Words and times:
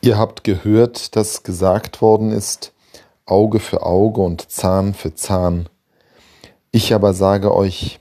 Ihr 0.00 0.16
habt 0.16 0.44
gehört, 0.44 1.16
dass 1.16 1.42
gesagt 1.42 2.00
worden 2.00 2.30
ist, 2.30 2.72
Auge 3.26 3.58
für 3.58 3.84
Auge 3.84 4.20
und 4.20 4.50
Zahn 4.50 4.94
für 4.94 5.14
Zahn. 5.14 5.68
Ich 6.70 6.94
aber 6.94 7.14
sage 7.14 7.54
euch, 7.54 7.98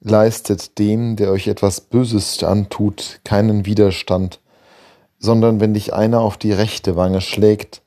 leistet 0.00 0.78
dem, 0.78 1.16
der 1.16 1.30
euch 1.30 1.46
etwas 1.46 1.82
Böses 1.82 2.42
antut, 2.42 3.20
keinen 3.24 3.66
Widerstand, 3.66 4.40
sondern 5.18 5.60
wenn 5.60 5.74
dich 5.74 5.92
einer 5.92 6.20
auf 6.20 6.38
die 6.38 6.52
rechte 6.52 6.96
Wange 6.96 7.20
schlägt, 7.20 7.82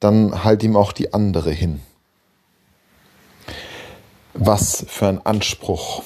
dann 0.00 0.42
halt 0.42 0.62
ihm 0.62 0.76
auch 0.76 0.92
die 0.92 1.12
andere 1.12 1.50
hin. 1.50 1.80
Was 4.32 4.84
für 4.88 5.08
ein 5.08 5.24
Anspruch. 5.26 6.02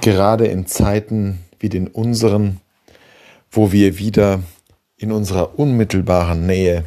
Gerade 0.00 0.46
in 0.46 0.66
Zeiten 0.66 1.44
wie 1.60 1.68
den 1.68 1.86
unseren, 1.86 2.60
wo 3.50 3.70
wir 3.70 3.98
wieder 3.98 4.40
in 4.96 5.12
unserer 5.12 5.58
unmittelbaren 5.58 6.46
Nähe 6.46 6.84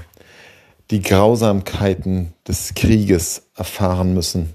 die 0.91 1.01
Grausamkeiten 1.01 2.33
des 2.47 2.73
Krieges 2.73 3.43
erfahren 3.55 4.13
müssen, 4.13 4.53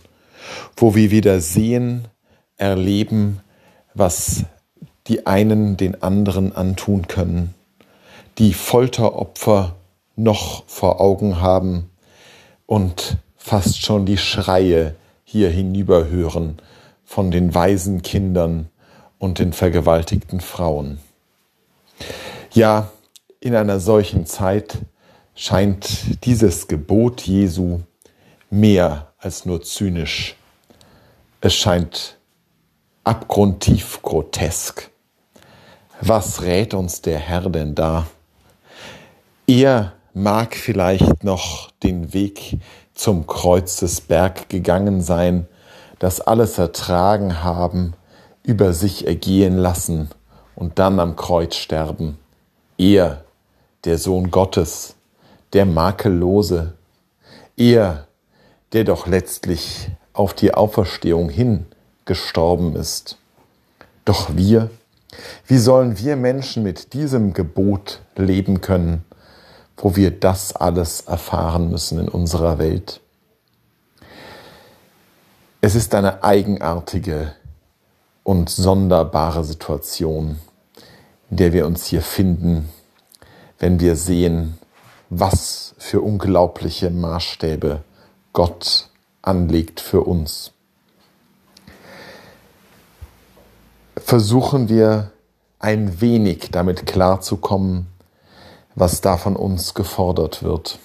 wo 0.77 0.95
wir 0.95 1.11
wieder 1.11 1.41
sehen, 1.41 2.09
erleben, 2.57 3.41
was 3.95 4.45
die 5.07 5.27
einen 5.27 5.77
den 5.77 6.03
anderen 6.03 6.55
antun 6.55 7.07
können, 7.07 7.55
die 8.39 8.55
Folteropfer 8.55 9.77
noch 10.17 10.65
vor 10.67 11.01
Augen 11.01 11.41
haben 11.41 11.91
und 12.67 13.19
fast 13.37 13.83
schon 13.83 14.07
die 14.07 14.17
Schreie 14.17 14.95
hier 15.25 15.51
hinüberhören 15.51 16.59
von 17.05 17.31
den 17.31 17.55
weisen 17.55 18.03
Kindern 18.03 18.69
und 19.19 19.39
den 19.39 19.53
vergewaltigten 19.53 20.41
Frauen. 20.41 20.99
Ja, 22.53 22.91
in 23.45 23.55
einer 23.55 23.79
solchen 23.79 24.25
Zeit 24.25 24.79
scheint 25.35 26.25
dieses 26.25 26.67
Gebot 26.67 27.21
Jesu 27.21 27.81
mehr 28.49 29.13
als 29.19 29.45
nur 29.45 29.63
zynisch. 29.63 30.35
Es 31.43 31.55
scheint 31.55 32.17
abgrundtief 33.05 34.01
grotesk. 34.01 34.91
Was 36.01 36.41
rät 36.41 36.73
uns 36.73 37.03
der 37.03 37.19
Herr 37.19 37.51
denn 37.51 37.75
da? 37.75 38.07
Er 39.47 39.93
mag 40.15 40.57
vielleicht 40.57 41.23
noch 41.23 41.71
den 41.83 42.15
Weg 42.15 42.57
zum 42.95 43.27
Kreuzesberg 43.27 44.49
gegangen 44.49 45.03
sein, 45.03 45.47
das 45.99 46.23
alles 46.23 46.57
ertragen 46.57 47.45
haben, 47.45 47.93
über 48.43 48.73
sich 48.73 49.07
ergehen 49.07 49.59
lassen 49.59 50.09
und 50.55 50.79
dann 50.79 50.99
am 50.99 51.15
Kreuz 51.15 51.57
sterben. 51.57 52.17
Er 52.79 53.24
der 53.85 53.99
Sohn 53.99 54.31
Gottes, 54.31 54.95
der 55.53 55.67
Makellose, 55.67 56.75
er, 57.57 58.07
der 58.73 58.85
doch 58.85 59.07
letztlich 59.07 59.91
auf 60.13 60.35
die 60.35 60.55
Auferstehung 60.55 61.29
hin 61.29 61.67
gestorben 62.05 62.77
ist. 62.77 63.19
Doch 64.05 64.37
wir, 64.37 64.71
wie 65.47 65.59
sollen 65.59 65.99
wir 65.99 66.17
Menschen 66.17 66.63
mit 66.63 66.93
diesem 66.93 67.33
Gebot 67.33 68.01
leben 68.17 68.61
können, 68.61 69.05
wo 69.77 69.97
wir 69.97 70.11
das 70.11 70.55
alles 70.55 71.03
erfahren 71.03 71.71
müssen 71.71 71.99
in 71.99 72.09
unserer 72.09 72.59
Welt? 72.59 73.01
Es 75.61 75.75
ist 75.75 75.95
eine 75.95 76.23
eigenartige 76.23 77.33
und 78.23 78.51
sonderbare 78.51 79.45
Situation, 79.45 80.39
in 81.31 81.37
der 81.37 81.53
wir 81.53 81.67
uns 81.67 81.87
hier 81.87 82.03
finden 82.03 82.69
wenn 83.65 83.81
wir 83.81 83.97
sehen, 83.97 84.59
was 85.09 85.75
für 85.79 86.03
unglaubliche 86.03 86.91
Maßstäbe 86.91 87.83
Gott 88.35 88.91
anlegt 89.23 89.81
für 89.81 90.03
uns. 90.03 90.53
Versuchen 93.97 94.69
wir 94.69 95.13
ein 95.61 96.03
wenig 96.03 96.51
damit 96.51 96.85
klarzukommen, 96.85 97.87
was 98.75 99.01
da 99.01 99.17
von 99.17 99.35
uns 99.35 99.73
gefordert 99.73 100.43
wird. 100.43 100.79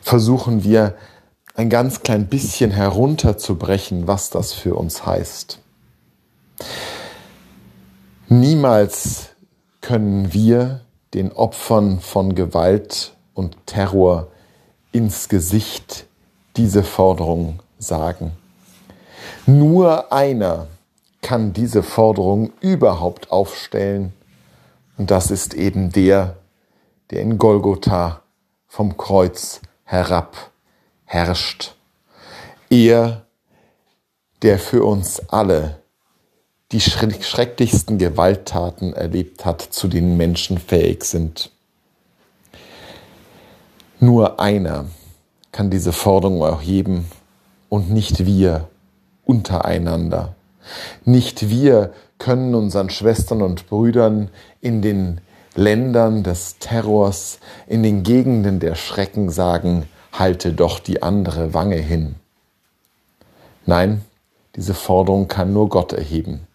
Versuchen 0.00 0.62
wir 0.62 0.94
ein 1.56 1.70
ganz 1.70 2.02
klein 2.04 2.28
bisschen 2.28 2.70
herunterzubrechen, 2.70 4.06
was 4.06 4.30
das 4.30 4.52
für 4.52 4.76
uns 4.76 5.04
heißt. 5.04 5.58
Niemals 8.28 9.30
können 9.80 10.32
wir 10.32 10.84
den 11.14 11.32
Opfern 11.32 12.00
von 12.00 12.34
Gewalt 12.34 13.14
und 13.34 13.56
Terror 13.66 14.28
ins 14.92 15.28
Gesicht 15.28 16.06
diese 16.56 16.82
Forderung 16.82 17.60
sagen. 17.78 18.32
Nur 19.46 20.12
einer 20.12 20.66
kann 21.22 21.52
diese 21.52 21.82
Forderung 21.82 22.52
überhaupt 22.60 23.30
aufstellen, 23.30 24.12
und 24.96 25.10
das 25.10 25.30
ist 25.30 25.54
eben 25.54 25.90
der, 25.90 26.36
der 27.10 27.20
in 27.22 27.38
Golgotha 27.38 28.22
vom 28.68 28.96
Kreuz 28.96 29.60
herab 29.84 30.50
herrscht. 31.04 31.74
Er, 32.70 33.26
der 34.42 34.58
für 34.58 34.84
uns 34.84 35.28
alle 35.28 35.80
die 36.74 36.80
schrecklichsten 36.80 37.98
Gewalttaten 37.98 38.94
erlebt 38.94 39.44
hat, 39.44 39.62
zu 39.62 39.86
denen 39.86 40.16
Menschen 40.16 40.58
fähig 40.58 41.04
sind. 41.04 41.52
Nur 44.00 44.40
einer 44.40 44.86
kann 45.52 45.70
diese 45.70 45.92
Forderung 45.92 46.40
erheben 46.42 47.06
und 47.68 47.92
nicht 47.92 48.26
wir 48.26 48.68
untereinander. 49.24 50.34
Nicht 51.04 51.48
wir 51.48 51.92
können 52.18 52.56
unseren 52.56 52.90
Schwestern 52.90 53.40
und 53.40 53.68
Brüdern 53.68 54.30
in 54.60 54.82
den 54.82 55.20
Ländern 55.54 56.24
des 56.24 56.58
Terrors, 56.58 57.38
in 57.68 57.84
den 57.84 58.02
Gegenden 58.02 58.58
der 58.58 58.74
Schrecken 58.74 59.30
sagen, 59.30 59.88
halte 60.10 60.52
doch 60.52 60.80
die 60.80 61.04
andere 61.04 61.54
Wange 61.54 61.76
hin. 61.76 62.16
Nein, 63.64 64.02
diese 64.56 64.74
Forderung 64.74 65.28
kann 65.28 65.52
nur 65.52 65.68
Gott 65.68 65.92
erheben. 65.92 66.48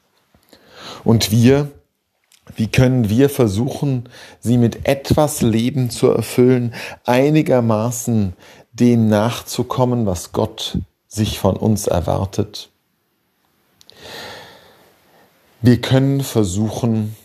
Und 1.03 1.31
wir, 1.31 1.71
wie 2.55 2.67
können 2.67 3.09
wir 3.09 3.29
versuchen, 3.29 4.09
sie 4.39 4.57
mit 4.57 4.87
etwas 4.87 5.41
Leben 5.41 5.89
zu 5.89 6.07
erfüllen, 6.07 6.73
einigermaßen 7.05 8.33
dem 8.73 9.07
nachzukommen, 9.07 10.05
was 10.05 10.31
Gott 10.31 10.77
sich 11.07 11.39
von 11.39 11.57
uns 11.57 11.87
erwartet? 11.87 12.69
Wir 15.61 15.81
können 15.81 16.21
versuchen, 16.21 17.15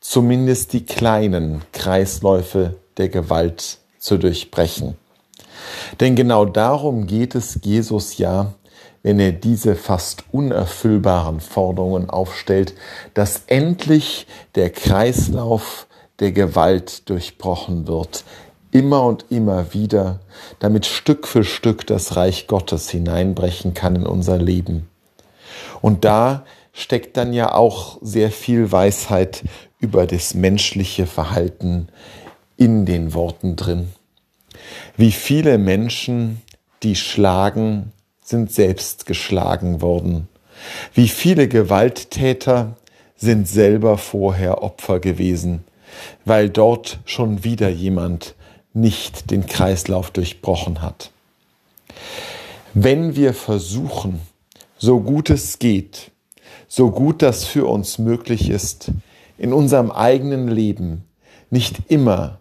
zumindest 0.00 0.72
die 0.72 0.84
kleinen 0.84 1.62
Kreisläufe 1.72 2.76
der 2.96 3.08
Gewalt 3.08 3.78
zu 3.98 4.18
durchbrechen. 4.18 4.96
Denn 5.98 6.16
genau 6.16 6.44
darum 6.44 7.06
geht 7.06 7.34
es 7.34 7.60
Jesus 7.62 8.18
ja 8.18 8.54
wenn 9.02 9.18
er 9.18 9.32
diese 9.32 9.76
fast 9.76 10.24
unerfüllbaren 10.32 11.40
Forderungen 11.40 12.10
aufstellt, 12.10 12.74
dass 13.14 13.42
endlich 13.46 14.26
der 14.54 14.70
Kreislauf 14.70 15.86
der 16.18 16.32
Gewalt 16.32 17.08
durchbrochen 17.08 17.86
wird, 17.86 18.24
immer 18.72 19.04
und 19.04 19.26
immer 19.30 19.72
wieder, 19.72 20.20
damit 20.58 20.86
Stück 20.86 21.26
für 21.26 21.44
Stück 21.44 21.86
das 21.86 22.16
Reich 22.16 22.46
Gottes 22.46 22.90
hineinbrechen 22.90 23.74
kann 23.74 23.96
in 23.96 24.06
unser 24.06 24.38
Leben. 24.38 24.88
Und 25.80 26.04
da 26.04 26.44
steckt 26.72 27.16
dann 27.16 27.32
ja 27.32 27.54
auch 27.54 27.98
sehr 28.02 28.30
viel 28.30 28.70
Weisheit 28.70 29.42
über 29.80 30.06
das 30.06 30.34
menschliche 30.34 31.06
Verhalten 31.06 31.88
in 32.56 32.84
den 32.84 33.14
Worten 33.14 33.56
drin. 33.56 33.88
Wie 34.96 35.12
viele 35.12 35.56
Menschen, 35.56 36.42
die 36.82 36.96
schlagen, 36.96 37.92
sind 38.30 38.52
selbst 38.52 39.06
geschlagen 39.06 39.82
worden. 39.82 40.28
Wie 40.94 41.08
viele 41.08 41.48
Gewalttäter 41.48 42.76
sind 43.16 43.46
selber 43.46 43.98
vorher 43.98 44.62
Opfer 44.62 45.00
gewesen, 45.00 45.64
weil 46.24 46.48
dort 46.48 47.00
schon 47.04 47.44
wieder 47.44 47.68
jemand 47.68 48.34
nicht 48.72 49.30
den 49.30 49.46
Kreislauf 49.46 50.10
durchbrochen 50.10 50.80
hat. 50.80 51.10
Wenn 52.72 53.16
wir 53.16 53.34
versuchen, 53.34 54.20
so 54.78 55.00
gut 55.00 55.28
es 55.28 55.58
geht, 55.58 56.12
so 56.68 56.90
gut 56.90 57.20
das 57.20 57.44
für 57.44 57.66
uns 57.66 57.98
möglich 57.98 58.48
ist, 58.48 58.92
in 59.38 59.52
unserem 59.52 59.90
eigenen 59.90 60.48
Leben 60.48 61.04
nicht 61.50 61.76
immer 61.88 62.38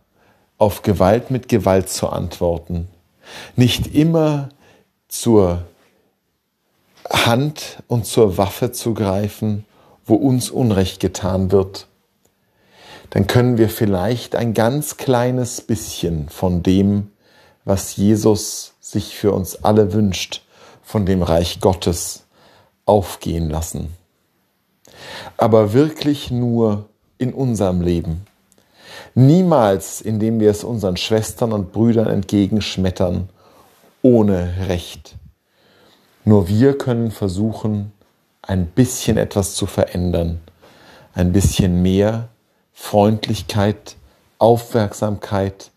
auf 0.57 0.83
Gewalt 0.83 1.31
mit 1.31 1.47
Gewalt 1.47 1.89
zu 1.89 2.09
antworten, 2.09 2.87
nicht 3.55 3.95
immer 3.95 4.49
zur 5.07 5.63
Hand 7.09 7.83
und 7.87 8.05
zur 8.05 8.37
Waffe 8.37 8.71
zu 8.71 8.93
greifen, 8.93 9.65
wo 10.05 10.15
uns 10.15 10.49
Unrecht 10.49 10.99
getan 10.99 11.51
wird, 11.51 11.87
dann 13.11 13.27
können 13.27 13.57
wir 13.57 13.69
vielleicht 13.69 14.35
ein 14.35 14.53
ganz 14.53 14.97
kleines 14.97 15.61
bisschen 15.61 16.29
von 16.29 16.61
dem, 16.63 17.11
was 17.65 17.95
Jesus 17.95 18.73
sich 18.79 19.15
für 19.15 19.31
uns 19.31 19.63
alle 19.63 19.93
wünscht, 19.93 20.43
von 20.83 21.05
dem 21.05 21.21
Reich 21.21 21.59
Gottes 21.59 22.25
aufgehen 22.85 23.49
lassen. 23.49 23.93
Aber 25.37 25.73
wirklich 25.73 26.31
nur 26.31 26.85
in 27.17 27.33
unserem 27.33 27.81
Leben. 27.81 28.25
Niemals, 29.15 30.01
indem 30.01 30.39
wir 30.39 30.49
es 30.49 30.63
unseren 30.63 30.97
Schwestern 30.97 31.53
und 31.53 31.71
Brüdern 31.71 32.07
entgegenschmettern, 32.07 33.29
ohne 34.01 34.67
Recht. 34.67 35.15
Nur 36.29 36.47
wir 36.47 36.77
können 36.77 37.09
versuchen, 37.09 37.91
ein 38.43 38.67
bisschen 38.67 39.17
etwas 39.17 39.55
zu 39.55 39.65
verändern, 39.65 40.39
ein 41.15 41.31
bisschen 41.31 41.81
mehr 41.81 42.29
Freundlichkeit, 42.71 43.95
Aufmerksamkeit, 44.37 45.71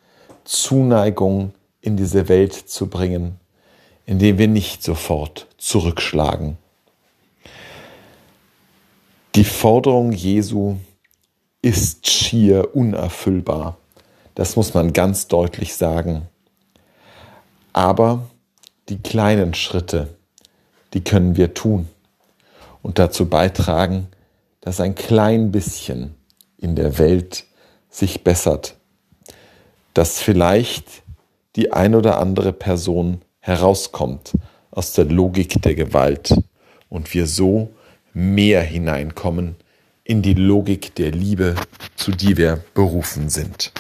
Zuneigung 0.45 1.55
in 1.81 1.97
diese 1.97 2.29
Welt 2.29 2.53
zu 2.53 2.89
bringen, 2.89 3.41
indem 4.05 4.37
wir 4.37 4.47
nicht 4.47 4.83
sofort 4.83 5.47
zurückschlagen. 5.57 6.59
Die 9.35 9.45
Forderung 9.45 10.13
Jesu 10.13 10.77
ist 11.63 12.11
schier 12.11 12.77
unerfüllbar. 12.77 13.79
Das 14.35 14.57
muss 14.57 14.75
man 14.75 14.93
ganz 14.93 15.29
deutlich 15.29 15.75
sagen. 15.77 16.29
Aber 17.73 18.29
die 18.91 18.99
kleinen 18.99 19.55
Schritte, 19.55 20.15
die 20.95 21.03
können 21.03 21.37
wir 21.37 21.55
tun 21.55 21.89
und 22.83 22.99
dazu 22.99 23.27
beitragen, 23.27 24.09
dass 24.61 24.81
ein 24.81 24.95
klein 24.95 25.53
bisschen 25.53 26.15
in 26.59 26.77
der 26.77 26.99
Welt 26.99 27.45
sich 27.91 28.25
bessert, 28.25 28.77
dass 29.95 30.21
vielleicht 30.21 31.03
die 31.57 31.73
ein 31.73 31.95
oder 31.95 32.19
andere 32.19 32.53
Person 32.53 33.21
herauskommt 33.41 34.33
aus 34.71 34.93
der 34.93 35.05
Logik 35.05 35.61
der 35.63 35.75
Gewalt 35.75 36.35
und 36.89 37.13
wir 37.13 37.27
so 37.27 37.71
mehr 38.15 38.63
hineinkommen 38.63 39.57
in 40.05 40.23
die 40.23 40.35
Logik 40.35 40.95
der 40.95 41.11
Liebe, 41.11 41.55
zu 41.97 42.11
die 42.13 42.37
wir 42.37 42.65
berufen 42.75 43.29
sind. 43.29 43.73